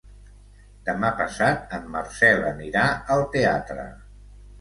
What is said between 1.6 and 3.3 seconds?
en Marcel anirà al